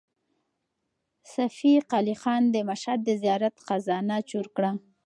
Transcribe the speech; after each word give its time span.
صفي 1.33 1.73
قلي 1.91 2.15
خان 2.21 2.43
د 2.53 2.57
مشهد 2.69 2.99
د 3.07 3.09
زیارت 3.23 3.55
خزانه 3.65 4.17
چور 4.29 4.47
کړه. 4.55 4.71